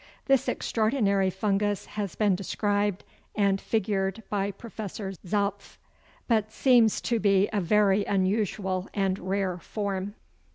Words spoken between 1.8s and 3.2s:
has been described